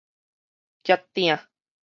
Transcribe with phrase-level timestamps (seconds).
[0.81, 1.37] 夾鼎